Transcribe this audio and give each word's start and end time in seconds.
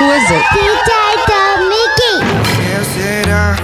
Who 0.00 0.12
is 0.12 0.30
it? 0.30 0.42
¿Qué 2.56 2.84
será? 2.94 3.56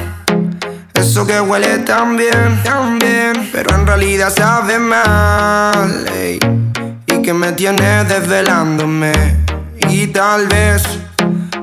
Eso 0.95 1.25
que 1.25 1.41
huele 1.41 1.79
tan 1.79 2.16
bien, 2.16 2.61
tan 2.64 2.98
bien, 2.98 3.50
pero 3.53 3.77
en 3.77 3.87
realidad 3.87 4.32
sabe 4.34 4.80
mal. 4.80 6.05
Y 7.07 7.23
que 7.23 7.32
me 7.32 7.52
tiene 7.52 8.02
desvelándome. 8.02 9.12
Y 9.91 10.09
tal 10.09 10.48
vez 10.48 10.82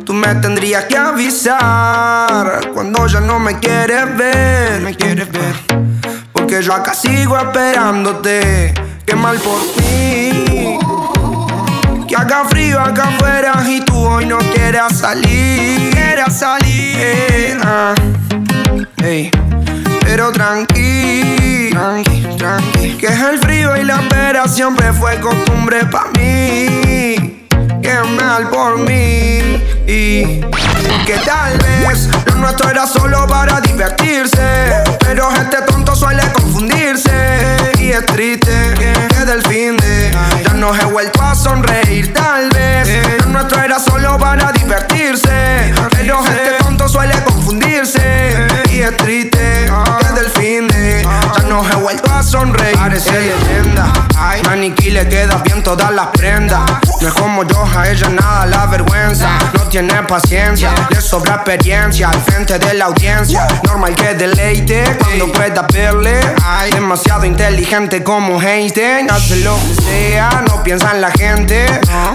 tú 0.06 0.14
me 0.14 0.36
tendrías 0.36 0.86
que 0.86 0.96
avisar 0.96 2.70
cuando 2.74 3.08
ya 3.08 3.20
no 3.20 3.40
me 3.40 3.60
quieres 3.60 4.16
ver, 4.16 4.80
me 4.80 4.96
quieres 4.96 5.30
ver. 5.34 5.56
Porque 6.32 6.64
yo 6.64 6.74
acá 6.74 6.94
sigo 6.94 7.38
esperándote. 7.38 8.74
Qué 9.06 9.16
mal 9.16 9.38
por 9.40 9.60
ti. 9.74 10.31
Que 12.12 12.18
haga 12.18 12.44
frío 12.44 12.78
acá 12.78 13.04
afuera 13.04 13.54
y 13.66 13.80
tú 13.86 13.96
hoy 13.96 14.26
no 14.26 14.38
quieras 14.40 14.98
salir. 14.98 15.92
Quieras 15.92 16.40
salir. 16.40 17.58
Ey, 19.02 19.32
Pero 20.02 20.30
tranqui, 20.34 21.70
tranqui, 21.72 22.28
tranqui. 22.38 22.98
Que 22.98 23.08
es 23.08 23.18
el 23.18 23.40
frío 23.40 23.78
y 23.78 23.86
la 23.86 24.02
espera 24.02 24.46
siempre 24.50 24.92
fue 24.92 25.22
costumbre 25.22 25.86
para 25.86 26.10
mí. 26.18 27.48
Qué 27.82 27.98
mal 28.20 28.50
por 28.50 28.80
mí. 28.80 29.64
Y 29.88 30.42
que 31.06 31.18
tal 31.26 31.58
vez 31.60 32.10
lo 32.26 32.36
nuestro 32.36 32.70
era 32.70 32.88
solo 32.88 33.26
para 33.26 33.62
divertirse. 33.62 34.84
Pero 35.00 35.32
este 35.32 35.62
tonto 35.62 35.96
suele 35.96 36.24
confundirse. 36.34 37.72
Y 37.80 37.92
es 37.92 38.06
triste 38.06 38.52
que 38.78 39.26
del 39.26 39.42
fin 39.44 39.78
de 39.78 40.01
ya 40.44 40.54
no 40.54 40.76
he 40.76 40.86
vuelto 40.86 41.22
a 41.22 41.36
sonreír. 41.36 42.14
Tal 42.14 42.50
vez 42.50 43.20
lo 43.20 43.26
nuestro 43.28 43.62
era 43.62 43.80
solo 43.80 44.18
para 44.18 44.52
divertirse. 44.52 45.74
Pero 45.92 46.24
este 46.26 46.64
tonto 46.64 46.88
suele 46.88 47.22
confundirse. 47.24 48.48
Y 48.72 48.82
es 48.82 48.98
triste 48.98 49.70
que 50.00 50.20
del 50.20 50.30
fin 50.30 50.68
de 50.68 51.06
no 51.52 51.70
he 51.70 51.76
vuelto 51.76 52.10
a 52.10 52.24
sonreír. 52.24 52.78
Parece 52.78 53.12
leyenda. 53.12 53.92
Maniquí 54.46 54.90
le 54.90 55.08
queda 55.10 55.36
bien 55.44 55.62
todas 55.62 55.92
las 55.92 56.08
prendas. 56.08 56.62
No 57.02 57.08
es 57.08 57.14
como 57.14 57.44
yo, 57.44 57.66
a 57.78 57.90
ella 57.90 58.08
nada 58.10 58.46
la 58.46 58.68
vergüenza. 58.68 59.28
No 59.54 59.64
tiene 59.64 60.02
paciencia, 60.04 60.72
le 60.90 61.02
sobra 61.02 61.36
experiencia 61.36 62.10
al 62.10 62.22
frente 62.22 62.58
de 62.58 62.74
la 62.76 62.86
audiencia. 62.86 63.48
Normal 63.66 63.96
que 63.96 64.14
deleite 64.14 64.98
cuando 65.00 65.30
pueda 65.32 65.66
verle. 65.74 66.20
Ay, 66.42 66.72
demasiado 66.72 67.26
inteligente 67.26 68.02
como 68.02 68.42
Einstein. 68.42 69.12
Hace 69.12 69.38
lo 69.38 69.56
que 69.56 69.82
sea, 69.82 70.44
no 70.48 70.64
piensa 70.64 70.92
en 70.92 71.02
la 71.02 71.12
gente. 71.12 71.66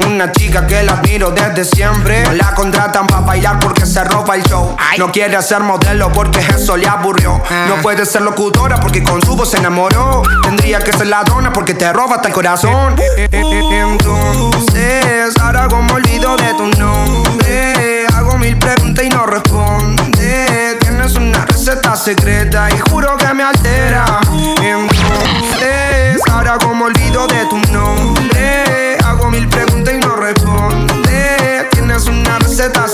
Una 0.07 0.33
chica 0.33 0.67
que 0.67 0.83
la 0.83 0.93
admiro 0.93 1.31
desde 1.31 1.65
siempre. 1.65 2.23
No 2.23 2.33
la 2.33 2.55
contratan 2.55 3.07
para 3.07 3.21
bailar 3.21 3.59
porque 3.59 3.85
se 3.85 4.03
roba 4.05 4.37
el 4.37 4.45
show. 4.45 4.77
No 4.97 5.13
quiere 5.13 5.41
ser 5.43 5.61
modelo 5.61 6.11
porque 6.13 6.39
eso 6.39 6.77
le 6.77 6.89
aburrió. 6.89 7.43
No 7.69 7.77
puede 7.83 8.07
ser 8.07 8.23
locutora 8.23 8.81
porque 8.81 9.03
con 9.03 9.21
su 9.27 9.37
voz 9.37 9.51
se 9.51 9.59
enamoró. 9.59 10.23
Tendría 10.43 10.79
que 10.79 10.93
ser 10.93 11.09
ladrona 11.09 11.53
porque 11.53 11.75
te 11.75 11.93
roba 11.93 12.15
hasta 12.17 12.29
el 12.29 12.35
corazón. 12.35 12.95
Entonces, 13.33 15.37
ahora 15.41 15.69
como 15.69 15.95
olvido 15.95 16.37
de 16.37 16.55
tu 16.55 16.67
nombre, 16.79 18.07
hago 18.15 18.39
mil 18.39 18.57
preguntas 18.57 19.05
y 19.05 19.09
no 19.09 19.27
responde. 19.27 20.77
Tienes 20.81 21.17
una 21.17 21.45
receta 21.45 21.97
secreta 21.97 22.69
y 22.71 22.79
juro 22.89 23.17
que 23.17 23.35
me 23.35 23.43
altera. 23.43 24.21
Entonces, 24.63 26.21
ahora 26.31 26.57
como 26.59 26.85
olvido 26.85 27.27
de 27.27 27.45
tu 27.47 27.59
nombre, 27.73 28.06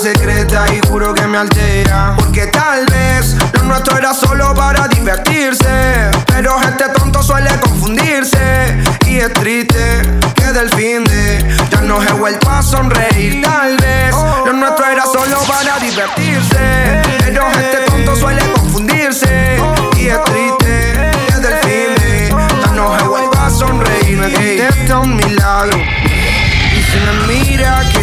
secreta 0.03 0.65
y 0.75 0.81
juro 0.89 1.15
que 1.15 1.27
me 1.29 1.39
altera. 1.39 2.15
Porque 2.19 2.49
tal 2.49 2.85
vez 2.87 3.37
lo 3.55 3.63
nuestro 3.63 3.97
era 3.97 4.13
solo 4.13 4.53
para 4.53 4.89
divertirse. 4.89 6.11
Pero 6.27 6.61
este 6.61 6.89
tonto 6.89 7.23
suele 7.23 7.51
confundirse. 7.61 8.83
Y 9.07 9.19
es 9.19 9.33
triste 9.33 10.03
que 10.35 10.47
del 10.47 10.69
fin 10.71 11.05
de 11.05 11.57
ya 11.71 11.81
no 11.83 12.03
he 12.03 12.13
vuelto 12.15 12.51
a 12.51 12.63
sonreír. 12.63 13.43
Tal 13.43 13.77
vez 13.77 14.13
lo 14.45 14.53
nuestro 14.53 14.87
era 14.87 15.05
solo 15.05 15.39
para 15.47 15.79
divertirse. 15.79 17.03
Pero 17.21 17.47
este 17.51 17.79
tonto 17.87 18.17
suele 18.17 18.43
confundirse. 18.55 19.57
Y 19.97 20.09
es 20.09 20.25
triste 20.25 21.11
que 21.29 21.35
del 21.35 21.59
fin 21.61 21.95
de 22.03 22.35
ya 22.61 22.73
no 22.73 22.99
he 22.99 23.03
vuelto 23.05 23.39
a 23.39 23.49
sonreír. 23.49 24.19
Me 24.19 24.95
un 24.97 25.17
milagro. 25.17 25.79
Y 25.79 26.83
si 26.83 26.99
me 26.99 27.13
mira, 27.29 27.83
¿qué 27.93 27.99
hago? 27.99 28.02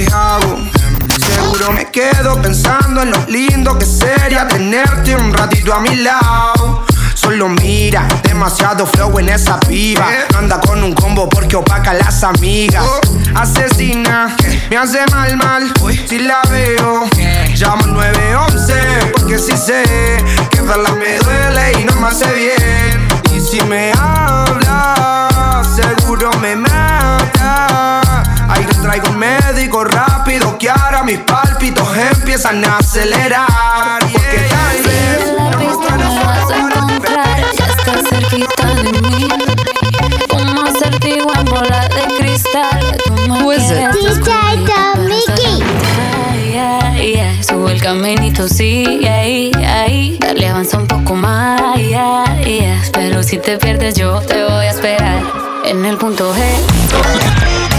Me 1.73 1.85
quedo 1.91 2.41
pensando 2.41 3.01
en 3.01 3.11
lo 3.11 3.25
lindo 3.27 3.77
que 3.77 3.85
sería 3.85 4.47
tenerte 4.47 5.15
un 5.15 5.31
ratito 5.33 5.73
a 5.73 5.79
mi 5.79 5.95
lado. 5.95 6.85
Solo 7.13 7.49
mira, 7.49 8.07
demasiado 8.23 8.85
flow 8.87 9.19
en 9.19 9.29
esa 9.29 9.59
piba. 9.59 10.07
No 10.31 10.39
anda 10.39 10.59
con 10.59 10.83
un 10.83 10.93
combo 10.93 11.29
porque 11.29 11.55
opaca 11.55 11.91
a 11.91 11.93
las 11.93 12.23
amigas. 12.23 12.83
Asesina, 13.35 14.35
me 14.69 14.77
hace 14.77 15.05
mal, 15.11 15.37
mal. 15.37 15.71
Si 16.07 16.19
la 16.19 16.41
veo, 16.49 17.07
llamo 17.55 17.83
al 17.83 17.93
911. 17.93 18.73
Porque 19.13 19.37
si 19.37 19.55
sé 19.55 19.83
que 20.49 20.61
verla 20.61 20.91
me 20.93 21.17
duele 21.19 21.81
y 21.81 21.83
no 21.85 21.95
me 21.95 22.07
hace 22.07 22.31
bien. 22.33 23.07
Y 23.35 23.39
si 23.41 23.61
me 23.65 23.91
habla, 23.91 24.38
traigo 28.99 29.13
un 29.13 29.19
médico 29.19 29.83
rápido 29.83 30.57
que 30.57 30.69
ahora 30.69 31.03
mis 31.03 31.19
pálpitos 31.19 31.87
empiezan 31.97 32.63
a 32.65 32.77
acelerar. 32.77 33.99
Porque 33.99 34.47
tal 34.49 34.77
vez 34.83 35.27
En 35.27 35.35
la 35.35 35.51
pista 35.57 35.97
me 35.97 36.03
vas 36.03 36.51
a 36.51 36.57
encontrar, 36.57 37.41
ya 37.57 37.65
estás 37.65 38.09
cerquita 38.09 38.67
de 38.75 38.83
mí. 39.01 39.27
Como 40.29 40.61
acertijo 40.63 41.31
en 41.33 41.45
bola 41.45 41.87
de 41.89 42.17
cristal, 42.17 42.97
tú 43.05 43.13
me 43.27 43.57
DJ 43.57 44.33
ay, 46.57 47.19
ay, 47.19 47.43
Sube 47.43 47.71
el 47.71 47.81
caminito, 47.81 48.47
sí, 48.47 49.05
ahí, 49.07 49.51
ahí. 49.65 50.17
Dale, 50.19 50.47
avanza 50.47 50.77
un 50.77 50.87
poco 50.87 51.15
más. 51.15 51.61
Pero 52.93 53.23
si 53.23 53.37
te 53.37 53.57
pierdes, 53.57 53.95
yo 53.95 54.19
te 54.21 54.43
voy 54.43 54.65
a 54.65 54.71
esperar 54.71 55.23
en 55.65 55.85
el 55.85 55.97
punto 55.97 56.33
G. 56.33 57.78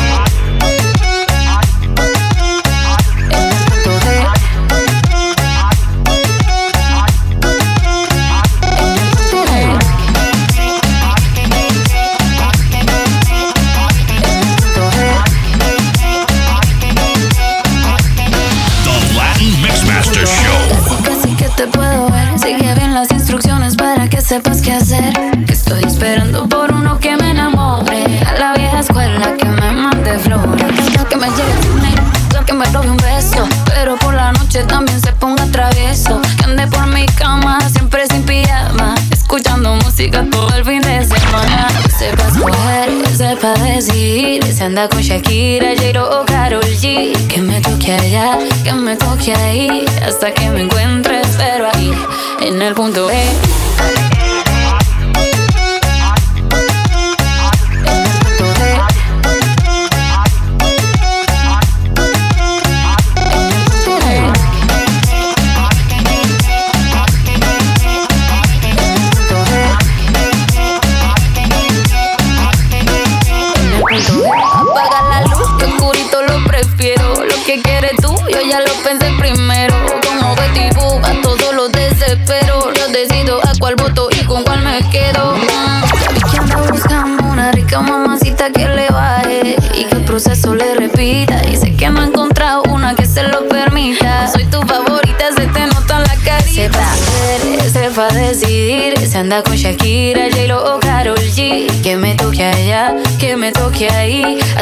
con 44.89 45.01
Shakira, 45.01 45.75
J-Lo 45.77 46.21
o 46.21 46.25
Karol 46.25 46.63
G. 46.63 47.13
Que 47.29 47.41
me 47.41 47.61
toque 47.61 47.93
allá, 47.93 48.39
que 48.65 48.73
me 48.73 48.97
toque 48.97 49.35
ahí. 49.35 49.85
Hasta 50.03 50.33
que 50.33 50.49
me 50.51 50.63
encuentre, 50.63 51.23
pero 51.37 51.69
ahí, 51.73 51.93
en 52.41 52.63
el 52.63 52.75
punto 52.75 53.11
E. 53.11 54.20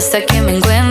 hasta 0.08 0.24
que 0.24 0.40
me 0.40 0.56
encuentres, 0.56 0.87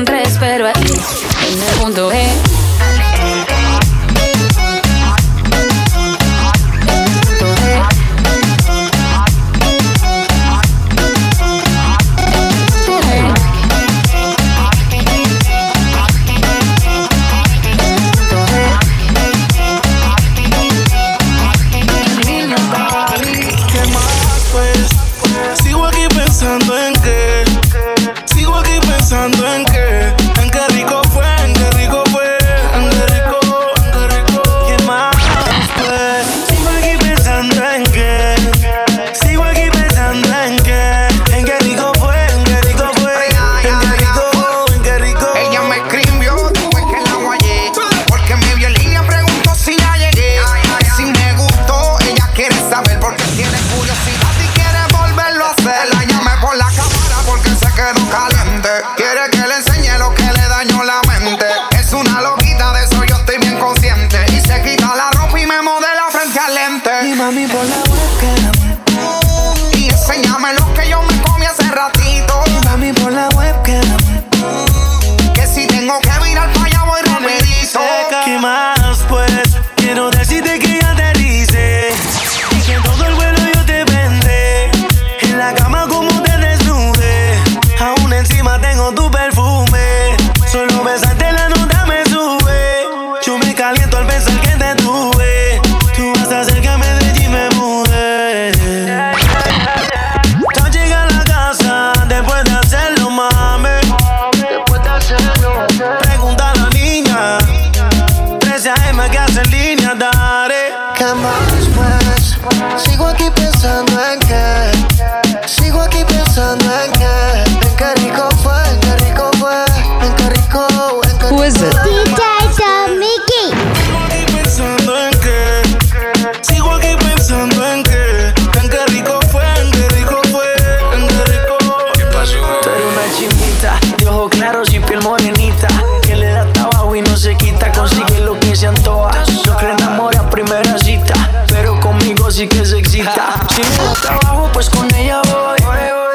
sí 142.37 142.47
que 142.47 142.63
se 142.63 142.77
excita. 142.77 143.47
Si 143.49 143.61
me 143.61 143.77
da 143.77 143.93
trabajo, 143.95 144.49
pues 144.53 144.69
con 144.69 144.93
ella 144.93 145.21
voy. 145.23 145.57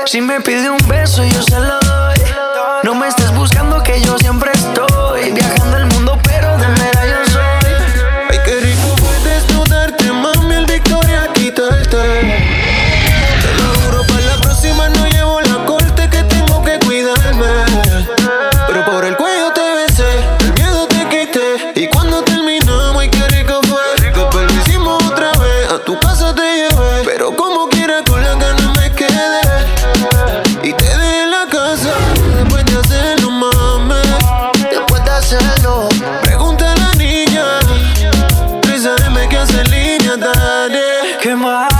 Si 0.06 0.20
me 0.20 0.40
pide 0.40 0.70
un 0.70 0.78
beso, 0.86 1.24
yo 1.24 1.42
se 1.42 1.58
lo 1.58 1.80
doy. 1.80 1.81
que 41.22 41.36
me. 41.36 41.71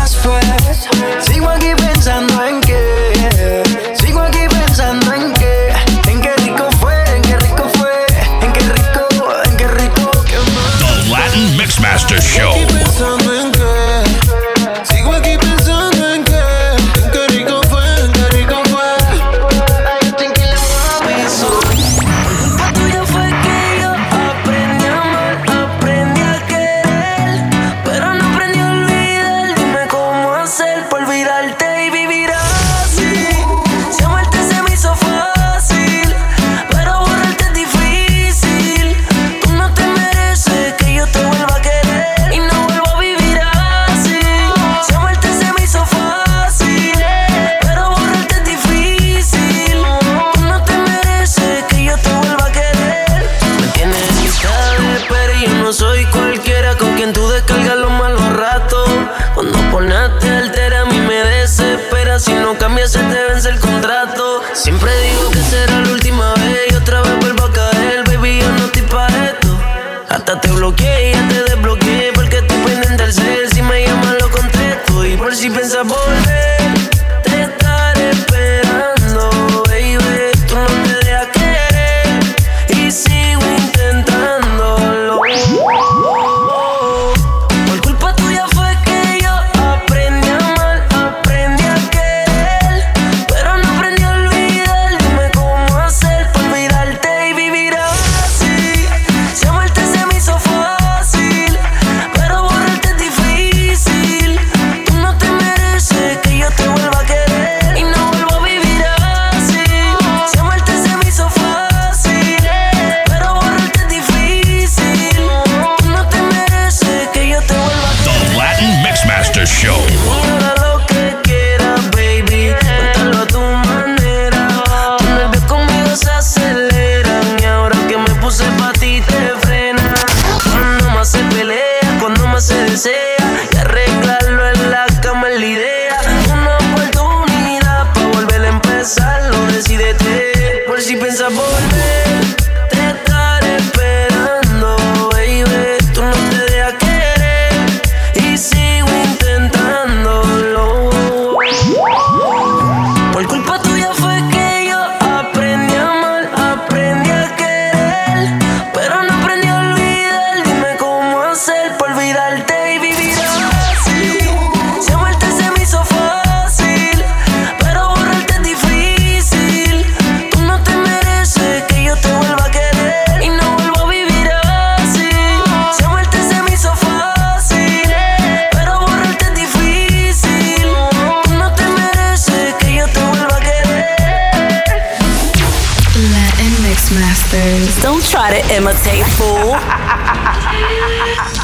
To 188.33 188.57
imitate, 188.57 189.05
fool. 189.19 189.53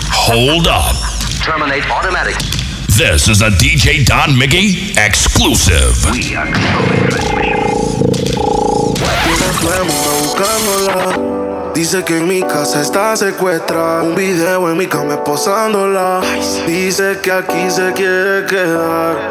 Hold 0.08 0.68
up. 0.68 0.96
Terminate 1.44 1.84
automatic. 1.90 2.34
This 2.96 3.28
is 3.28 3.42
a 3.42 3.50
DJ 3.50 4.06
Don 4.06 4.38
Mickey 4.38 4.92
exclusive. 4.96 5.92
We 6.10 6.34
are 6.34 6.46
controlling 6.46 7.58
transmission. 10.34 11.38
Dice 11.74 12.02
que 12.04 12.16
en 12.16 12.26
mi 12.26 12.40
casa 12.40 12.80
está 12.80 13.14
secuestrada. 13.16 14.02
Un 14.02 14.14
video 14.14 14.70
en 14.70 14.78
mi 14.78 14.86
cama 14.86 15.14
esposándola. 15.14 16.22
Dice 16.66 17.18
que 17.22 17.30
aquí 17.30 17.70
se 17.70 17.92
quiere 17.92 18.46
quedar. 18.46 19.30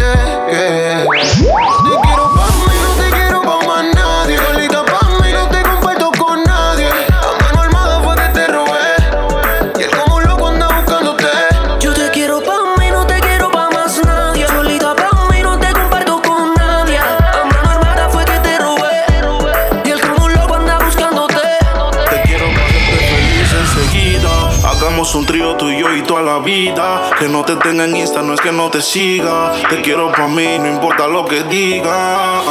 En 27.71 27.95
Insta, 27.95 28.21
no 28.21 28.33
es 28.33 28.41
que 28.41 28.51
no 28.51 28.69
te 28.69 28.81
siga. 28.81 29.53
Te 29.69 29.81
quiero 29.81 30.11
pa' 30.11 30.27
mí, 30.27 30.59
no 30.59 30.67
importa 30.67 31.07
lo 31.07 31.23
que 31.23 31.41
diga. 31.43 32.41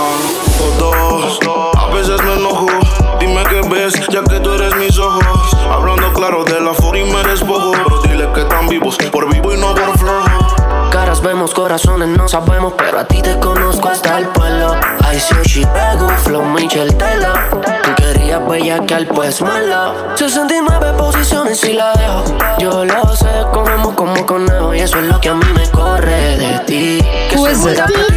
Todos, 0.78 1.38
a 1.76 1.94
veces 1.94 2.22
me 2.24 2.32
enojo. 2.36 2.66
Dime 3.18 3.42
qué 3.50 3.60
ves, 3.68 3.92
ya 4.08 4.22
que 4.22 4.40
tú 4.40 4.50
eres 4.52 4.74
mis 4.76 4.98
ojos. 4.98 5.54
Hablando 5.70 6.10
claro 6.14 6.42
de 6.44 6.58
la 6.58 6.72
for 6.72 6.96
y 6.96 7.04
me 7.04 7.22
despojo. 7.24 7.72
Pero 7.72 8.00
dile 8.00 8.28
que 8.32 8.40
están 8.40 8.66
vivos, 8.66 8.96
por 9.12 9.30
vivo 9.30 9.39
Corazones 11.30 12.08
no 12.08 12.28
sabemos, 12.28 12.74
pero 12.76 12.98
a 12.98 13.04
ti 13.04 13.22
te 13.22 13.38
conozco 13.38 13.88
hasta 13.88 14.18
el 14.18 14.26
pueblo. 14.28 14.74
I 15.12 15.20
see 15.48 15.64
pego, 15.64 16.08
flow 16.24 16.42
Michel 16.42 16.92
Tela. 16.96 17.48
Tú 17.84 17.90
querías 17.96 18.44
bellaquear, 18.48 19.06
pues 19.06 19.40
malo. 19.40 19.94
69 20.16 20.92
posiciones 20.98 21.62
y 21.64 21.74
la 21.74 21.92
dejo. 21.92 22.24
Yo 22.58 22.84
lo 22.84 23.14
sé, 23.14 23.28
comemos 23.52 23.94
como 23.94 24.26
conejo. 24.26 24.74
Y 24.74 24.80
eso 24.80 24.98
es 24.98 25.06
lo 25.06 25.20
que 25.20 25.28
a 25.28 25.34
mí 25.34 25.46
me 25.54 25.70
corre 25.70 26.36
de 26.36 26.58
ti. 26.66 27.00
Que 27.30 27.36
soy 27.36 27.74
que 27.74 27.74
estoy 27.74 28.10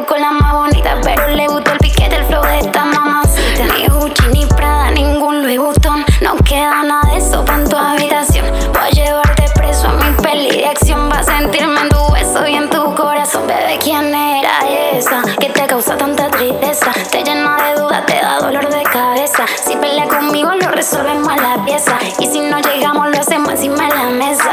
tampoco 0.00 0.16
la 0.16 0.32
más 0.32 0.52
bonita. 0.52 0.96
Pero 1.02 1.28
le 1.28 1.46
gustó 1.48 1.72
el 1.72 1.78
piquete, 1.78 2.16
el 2.16 2.24
flow 2.24 2.42
de 2.42 2.58
esta 2.60 2.84
mamacita. 2.84 3.66
Ni 3.76 3.86
Gucci, 3.86 4.28
ni 4.32 4.46
Prada, 4.46 4.90
ningún 4.90 5.42
Louis 5.42 5.58
Vuitton. 5.58 6.04
No 6.22 6.36
queda 6.36 6.82
nada 6.82 7.10
de 7.12 7.18
eso 7.18 7.44
pa' 7.44 7.54
en 7.54 7.68
tu 7.68 7.76
habitación. 7.76 8.46
Voy 8.72 8.82
a 8.82 8.90
llevarte 8.90 9.44
preso 9.54 9.88
a 9.88 9.92
mi 9.92 10.16
peli 10.22 10.50
de 10.50 10.66
acción. 10.66 11.10
Va 11.10 11.18
a 11.18 11.22
sentirme 11.22 11.80
en 11.80 11.88
tu 11.88 12.12
beso 12.12 12.46
y 12.46 12.54
en 12.54 12.70
tu 12.70 12.94
corazón. 12.94 13.46
Bebé, 13.46 13.78
¿quién 13.82 14.14
era 14.14 14.60
esa? 14.92 15.22
Que 15.38 15.50
te 15.50 15.66
causa 15.66 15.96
tanta 15.96 16.30
tristeza. 16.30 16.92
Te 17.10 17.22
llena 17.22 17.56
de 17.56 17.80
dudas, 17.80 18.06
te 18.06 18.14
da 18.14 18.38
dolor 18.38 18.68
de 18.68 18.82
cabeza. 18.84 19.44
Si 19.64 19.76
pelea 19.76 20.08
conmigo, 20.08 20.50
lo 20.54 20.68
resolvemos 20.70 21.28
a 21.28 21.36
la 21.36 21.64
pieza. 21.64 21.98
Y 22.18 22.26
si 22.26 22.40
no 22.40 22.58
llegamos, 22.60 23.10
lo 23.10 23.18
hacemos 23.18 23.50
encima 23.50 23.88
de 23.88 23.94
la 23.94 24.10
mesa. 24.10 24.50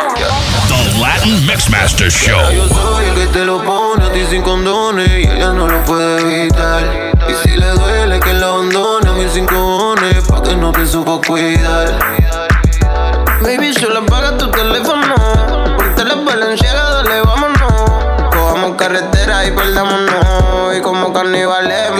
The 0.67 0.99
Latin 0.99 1.45
Mixmaster 1.45 2.11
Show. 2.11 2.51
Yo 2.51 2.67
soy 2.67 3.05
el 3.05 3.15
que 3.15 3.27
te 3.27 3.45
lo 3.45 3.63
pone 3.63 4.05
a 4.05 4.11
ti 4.11 4.25
sin 4.29 4.41
y 5.05 5.27
ella 5.27 5.51
no 5.53 5.67
lo 5.67 5.83
puede 5.85 6.41
evitar. 6.41 7.13
Y 7.27 7.33
si 7.33 7.55
le 7.55 7.69
duele 7.71 8.19
que 8.19 8.33
la 8.33 8.47
abandone 8.47 9.25
a 9.25 9.29
sin 9.29 9.45
cojones, 9.45 10.23
pa' 10.27 10.41
que 10.41 10.55
no 10.55 10.71
te 10.71 10.85
supo 10.85 11.21
cuidar. 11.21 11.87
Baby, 13.41 13.73
solo 13.73 13.99
apaga 13.99 14.37
tu 14.37 14.49
teléfono. 14.49 15.15
Ponte 15.77 16.03
la 16.03 16.15
valenciaga, 16.15 16.89
dale, 16.91 17.21
vámonos. 17.21 17.91
Cojamos 18.31 18.75
carretera 18.77 19.45
y 19.45 19.51
perdámonos. 19.51 20.75
Y 20.77 20.81
como 20.81 21.13
carnivales, 21.13 21.91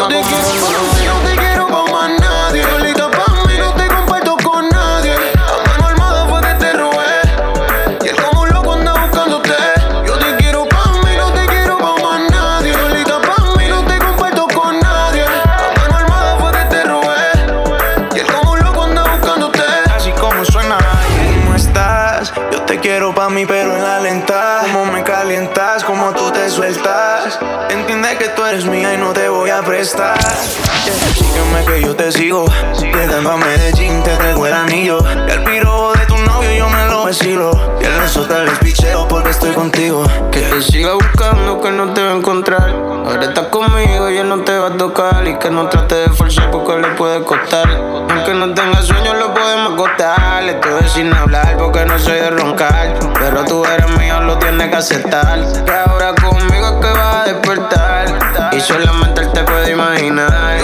Que 40.58 40.64
siga 40.64 40.94
buscando, 40.94 41.62
que 41.62 41.70
no 41.70 41.94
te 41.94 42.02
va 42.02 42.14
a 42.14 42.16
encontrar. 42.16 42.72
Ahora 42.72 43.26
estás 43.26 43.46
conmigo 43.50 44.10
y 44.10 44.18
él 44.18 44.28
no 44.28 44.40
te 44.40 44.58
va 44.58 44.70
a 44.70 44.72
tocar. 44.72 45.28
Y 45.28 45.38
que 45.38 45.52
no 45.52 45.70
trate 45.70 45.94
de 45.94 46.10
forzar 46.10 46.50
porque 46.50 46.82
le 46.82 46.88
puede 46.96 47.24
costar. 47.24 47.70
Aunque 48.10 48.34
no 48.34 48.52
tenga 48.56 48.82
sueño, 48.82 49.14
lo 49.14 49.36
podemos 49.36 49.74
acostar. 49.74 50.44
Estoy 50.46 50.90
sin 50.90 51.14
hablar 51.14 51.58
porque 51.60 51.86
no 51.86 52.00
soy 52.00 52.16
de 52.16 52.32
roncar. 52.32 52.96
Pero 53.20 53.46
tú 53.46 53.64
eres 53.66 53.88
mío, 54.00 54.20
lo 54.22 54.40
tienes 54.40 54.70
que 54.70 54.76
aceptar. 54.78 55.46
Que 55.64 55.72
ahora 55.72 56.16
conmigo 56.16 56.66
es 56.66 56.86
que 56.88 56.92
vas 56.92 57.16
a 57.16 57.24
despertar. 57.26 58.50
Y 58.52 58.60
solamente 58.60 59.22
él 59.22 59.32
te 59.34 59.44
puede 59.44 59.70
imaginar. 59.70 60.58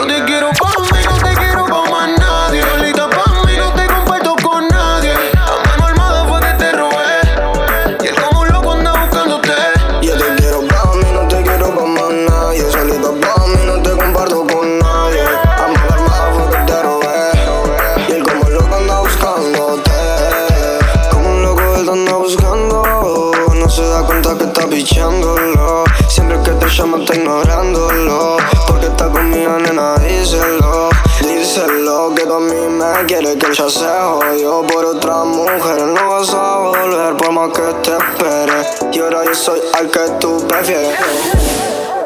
Que 33.37 33.53
ya 33.53 33.69
se 33.69 33.85
jodió 33.85 34.65
por 34.67 34.85
otra 34.85 35.23
mujer. 35.23 35.81
No 35.81 36.09
vas 36.09 36.33
a 36.33 36.57
volver 36.57 37.15
por 37.17 37.31
más 37.31 37.49
que 37.49 37.73
te 37.83 37.91
espere. 37.91 38.91
Y 38.91 38.99
ahora 38.99 39.25
yo 39.25 39.35
soy 39.35 39.59
al 39.77 39.89
que 39.89 39.99
tú 40.19 40.45
prefieres. 40.47 40.99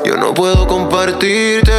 Yo 0.06 0.16
no 0.16 0.34
puedo 0.34 0.68
compartirte, 0.68 1.74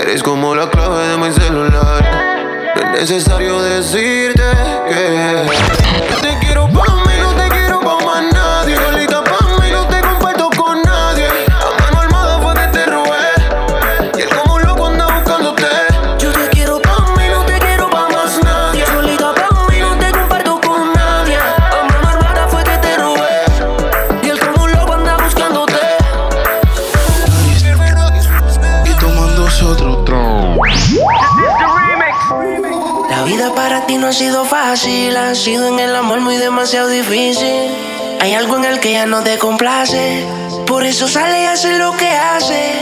eres 0.00 0.22
como 0.22 0.54
la 0.54 0.70
clave 0.70 1.08
de 1.08 1.16
mi 1.16 1.32
celular. 1.32 2.72
No 2.76 2.82
es 2.82 3.10
necesario 3.10 3.60
decirte 3.60 4.42
que 4.88 6.23
para 33.52 33.86
ti 33.86 33.98
no 33.98 34.06
ha 34.06 34.12
sido 34.12 34.44
fácil. 34.44 35.16
Ha 35.16 35.34
sido 35.34 35.68
en 35.68 35.78
el 35.78 35.94
amor 35.94 36.20
muy 36.20 36.36
demasiado 36.36 36.88
difícil. 36.88 37.70
Hay 38.20 38.32
algo 38.32 38.56
en 38.56 38.64
el 38.64 38.80
que 38.80 38.92
ya 38.92 39.06
no 39.06 39.22
te 39.22 39.38
complace. 39.38 40.24
Por 40.66 40.84
eso 40.84 41.08
sale 41.08 41.42
y 41.42 41.46
hace 41.46 41.78
lo 41.78 41.96
que 41.96 42.08
hace. 42.08 42.72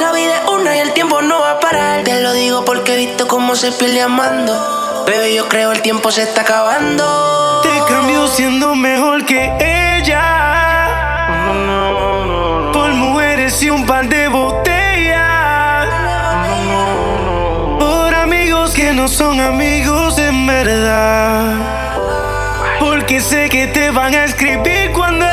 La 0.00 0.12
vida 0.12 0.42
es 0.42 0.50
una 0.50 0.76
y 0.76 0.80
el 0.80 0.92
tiempo 0.92 1.22
no 1.22 1.40
va 1.40 1.52
a 1.52 1.60
parar. 1.60 2.04
Te 2.04 2.20
lo 2.20 2.32
digo 2.32 2.64
porque 2.64 2.94
he 2.94 2.96
visto 2.96 3.26
cómo 3.28 3.56
se 3.56 3.72
pierde 3.72 4.02
amando. 4.02 5.04
Bebé, 5.06 5.34
yo 5.34 5.48
creo 5.48 5.72
el 5.72 5.80
tiempo 5.80 6.10
se 6.10 6.22
está 6.22 6.42
acabando. 6.42 7.60
Te 7.62 7.92
cambio 7.92 8.26
siendo 8.28 8.74
mejor 8.74 9.24
que 9.24 9.52
ella. 9.96 10.26
Por 12.72 12.92
mujeres 12.94 13.62
y 13.62 13.70
un 13.70 13.86
par 13.86 14.08
de 14.08 14.28
botellas. 14.28 15.88
Por 17.78 18.14
amigos 18.14 18.72
que 18.72 18.92
no 18.92 19.08
son 19.08 19.40
amigos. 19.40 20.09
Porque 22.80 23.20
sé 23.20 23.48
que 23.48 23.68
te 23.68 23.90
van 23.92 24.14
a 24.14 24.24
escribir 24.24 24.90
cuando 24.92 25.29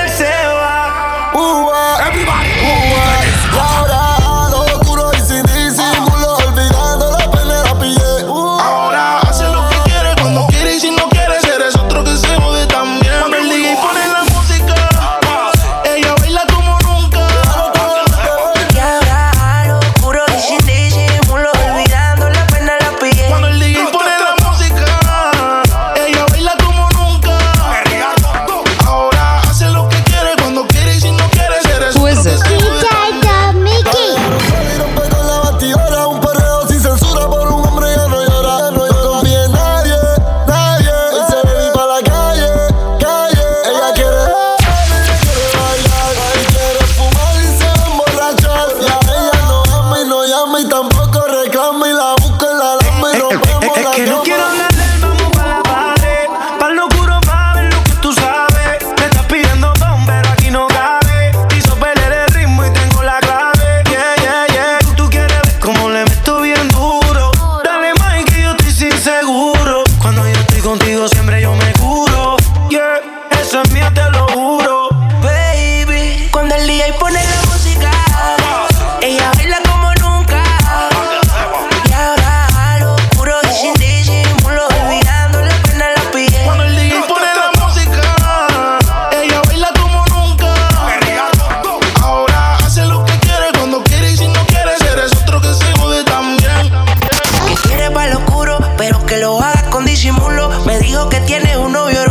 disimulo. 99.98 100.64
Me 100.68 100.78
dijo 100.78 101.10
que 101.10 101.20
tiene 101.22 101.58
un 101.58 101.72
novio 101.72 102.04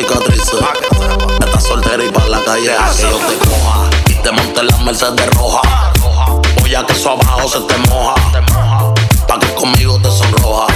cicatrices. 0.00 0.60
Estás 1.40 1.64
soltera 1.64 2.04
y 2.04 2.10
pa' 2.10 2.26
la 2.26 2.42
calle 2.44 2.72
a 2.72 2.90
que 2.90 3.02
yo 3.02 3.18
te 3.18 3.36
coja. 3.38 3.90
Y 4.08 4.14
te 4.14 4.32
monte 4.32 4.62
las 4.62 4.80
Mercedes 4.80 5.26
roja. 5.34 5.60
Voy 6.60 6.74
a 6.74 6.84
que 6.86 6.92
eso 6.92 7.10
abajo 7.10 7.48
se 7.48 7.60
te 7.60 7.76
moja. 7.88 8.14
Pa' 9.28 9.38
que 9.38 9.54
conmigo 9.54 9.98
te 10.00 10.10
sonroja. 10.10 10.66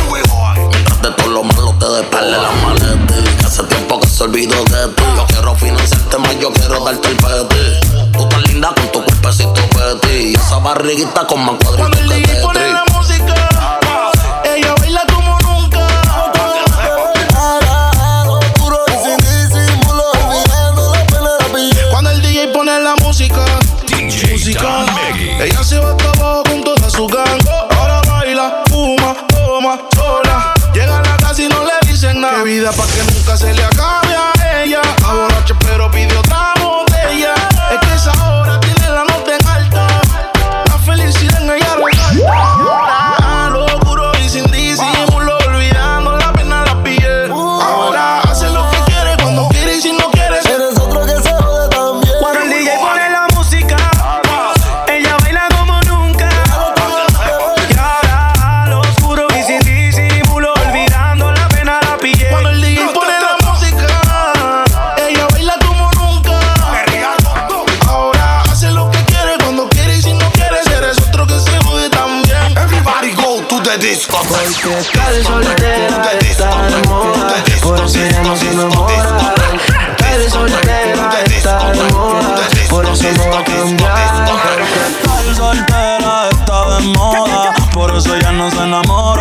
Mientras 0.71 1.03
de 1.03 1.11
todo 1.11 1.29
lo 1.29 1.43
malo 1.45 1.75
te 1.79 1.87
despele 1.87 2.33
la 2.33 2.51
maleta. 2.63 3.47
Hace 3.47 3.63
tiempo 3.65 4.01
que 4.01 4.09
se 4.09 4.25
olvidó 4.25 4.63
de 4.65 4.89
ti. 4.89 5.03
Yo 5.17 5.27
quiero 5.27 5.55
financiarte 5.55 6.19
más, 6.19 6.39
yo 6.39 6.53
quiero 6.53 6.85
darte 6.85 7.09
el 7.09 7.17
peti. 7.17 8.13
Tú 8.13 8.23
estás 8.23 8.49
linda 8.49 8.75
con 8.75 8.93
tu 8.93 9.05
cuerpecito 9.05 9.61
peti. 9.71 10.33
Y 10.33 10.35
esa 10.35 10.59
barriguita 10.59 11.27
con 11.27 11.45
más 11.45 11.57
cuadritos 11.63 11.94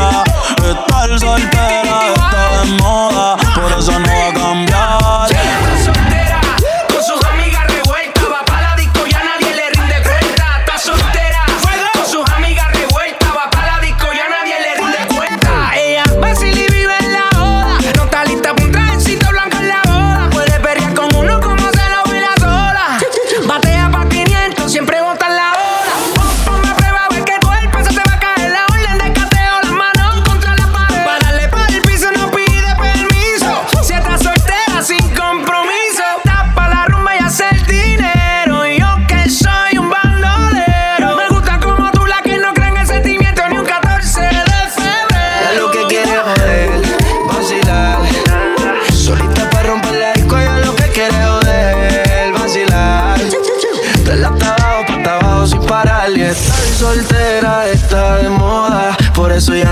soltera, 0.03 0.23
estar 0.69 1.19
soltera 1.19 2.13
está 2.13 2.61
de 2.61 2.71
moda. 2.81 3.42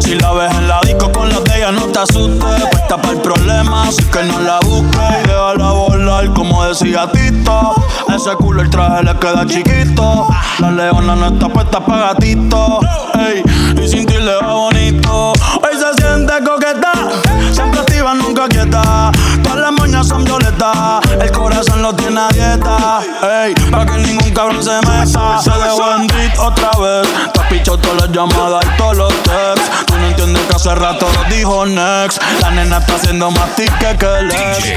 Si 0.00 0.14
la 0.14 0.32
ves 0.32 0.52
en 0.54 0.68
la 0.68 0.80
disco 0.80 1.10
con 1.12 1.28
la 1.28 1.40
de 1.40 1.56
ella, 1.56 1.72
no 1.72 1.86
te 1.86 1.98
asustes. 1.98 2.62
Puesta 2.70 2.96
para 2.96 3.14
el 3.14 3.20
problema, 3.20 3.88
así 3.88 4.04
que 4.04 4.22
no 4.24 4.40
la 4.40 4.60
busques. 4.60 5.22
Déjala 5.24 5.70
volar, 5.72 6.32
como 6.32 6.64
decía 6.64 7.10
Tito. 7.12 7.74
Ese 8.14 8.34
culo 8.36 8.62
el 8.62 8.70
traje 8.70 9.02
le 9.04 9.16
queda 9.18 9.46
chiquito. 9.46 10.28
La 10.58 10.70
leona 10.70 11.16
no 11.16 11.26
está 11.28 11.48
puesta 11.48 11.80
para 11.80 12.12
gatito. 12.12 12.80
ey. 13.14 13.42
Y 13.82 13.88
sin 13.88 14.06
ti 14.06 14.14
le 14.14 14.34
va 14.36 14.52
bonito. 14.52 15.32
Hoy 15.32 15.72
se 15.72 16.02
siente 16.02 16.32
coqueta, 16.44 16.92
siempre 17.52 17.80
activa, 17.80 18.14
nunca 18.14 18.48
quieta. 18.48 19.10
Todas 19.42 19.58
las 19.58 19.72
moñas 19.72 20.08
son 20.08 20.24
violetas, 20.24 21.00
el 21.20 21.32
corazón 21.32 21.82
lo 21.82 21.94
tiene 21.94 22.20
a 22.20 22.28
dieta. 22.28 23.00
Ey, 23.44 23.54
para 23.70 23.86
que 23.86 23.98
ningún 23.98 24.30
cabrón 24.30 24.62
se 24.62 24.76
meta. 24.86 25.40
Se 25.42 25.50
dejó 25.50 25.96
en 25.96 26.38
otra 26.38 26.70
vez. 26.78 27.08
Te 27.32 27.40
has 27.40 27.64
todas 27.64 28.00
las 28.00 28.12
llamadas 28.12 28.64
y 28.64 28.76
todos 28.76 28.96
hace 30.72 30.80
rato 30.80 31.08
lo 31.12 31.34
dijo 31.34 31.66
next. 31.66 32.20
La 32.40 32.50
nena 32.50 32.78
está 32.78 32.94
haciendo 32.94 33.30
más 33.30 33.54
tique 33.56 33.96
que 33.98 34.18
el 34.18 34.30
ex. 34.30 34.72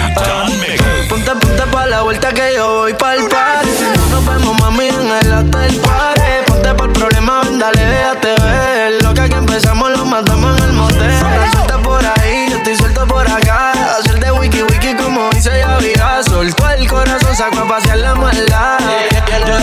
Ponte, 1.10 1.32
ponte 1.32 1.64
pa' 1.72 1.86
la 1.86 2.02
vuelta 2.02 2.34
que 2.34 2.54
yo 2.56 2.80
voy 2.80 2.94
pa'l 2.94 3.20
no 3.20 4.06
nos 4.08 4.26
vemos, 4.26 4.60
mami, 4.60 4.88
en 4.88 5.12
el 5.12 5.34
hotel 5.34 5.76
party. 5.78 6.22
Ponte 6.48 6.74
pa'l 6.74 6.92
problema, 6.92 7.42
ven, 7.44 7.60
dale, 7.60 7.86
déjate 7.86 8.36
ver. 8.42 9.04
Lo 9.04 9.14
que 9.14 9.22
aquí 9.22 9.36
empezamos 9.36 9.92
lo 9.92 10.06
matamos 10.06 10.58
en 10.58 10.64
el 10.64 10.74
motel. 10.74 11.12
Suelta 11.52 11.78
por 11.80 12.06
ahí, 12.06 12.48
yo 12.50 12.58
estoy 12.58 12.76
suelto 12.76 13.08
por 13.08 13.28
acá. 13.28 13.72
Hacer 14.00 14.20
de 14.20 14.32
wiki 14.32 14.64
wiki 14.64 14.96
como 14.96 15.30
dice 15.30 15.52
ya 15.58 15.78
vida 15.78 16.22
Soltó 16.24 16.70
el 16.72 16.88
corazón, 16.90 17.36
sacó 17.36 17.60
a 17.60 17.68
pasear 17.68 17.98
la 18.00 18.16
maldad. 18.16 18.80
Que 19.10 19.22
quiere 19.22 19.54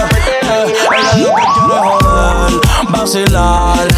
joder, 1.70 2.60
vacilar. 2.88 3.88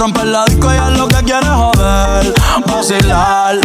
Romper 0.00 0.28
la 0.28 0.46
disco, 0.46 0.70
ella 0.72 0.88
lo 0.88 1.08
que 1.08 1.22
quiere 1.24 1.46
joder, 1.46 2.32
vacilar. 2.66 3.58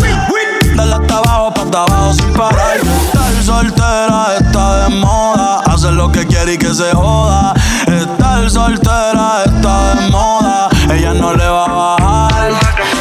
Dale 0.75 0.95
hasta 0.95 1.17
abajo, 1.19 1.53
para 1.53 1.83
abajo 1.83 2.13
sin 2.13 2.33
parar. 2.33 2.75
Estar 2.75 3.41
soltera 3.41 4.35
está 4.37 4.83
de 4.83 4.95
moda. 4.95 5.61
Hacer 5.61 5.93
lo 5.93 6.11
que 6.11 6.27
quiere 6.27 6.55
y 6.55 6.57
que 6.57 6.73
se 6.73 6.91
joda. 6.91 7.53
Estar 7.87 8.49
soltera 8.49 9.45
está 9.45 9.95
de 9.95 10.09
moda. 10.09 10.67
Ella 10.91 11.13
no 11.13 11.33
le 11.33 11.47
va 11.47 11.63
a 11.63 11.95
bajar. 11.95 12.51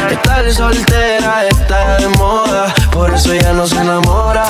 Estar 0.09 0.53
soltera 0.53 1.45
está 1.45 1.97
de 1.97 2.07
moda, 2.07 2.73
por 2.93 3.13
eso 3.13 3.33
ya 3.33 3.51
no 3.51 3.67
se 3.67 3.75
enamora. 3.75 4.45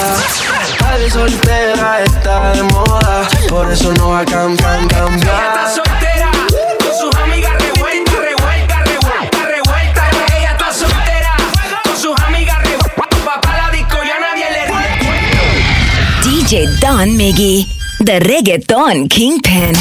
Estar 0.63 1.10
soltera 1.10 2.04
está 2.04 2.52
de 2.52 2.62
moda, 2.62 3.28
por 3.50 3.71
eso 3.71 3.91
no 3.93 4.10
va 4.10 4.19
a 4.19 4.26
cambiar, 4.26 4.78
Ella 4.82 4.88
cambiar. 4.88 5.94
DJ 16.56 16.80
Don 16.80 17.10
Miggy, 17.10 17.68
the 18.00 18.18
reggaeton 18.24 19.10
kingpin. 19.10 19.76